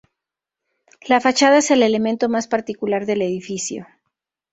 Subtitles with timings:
[1.05, 3.85] La fachada es el elemento más particular del edificio.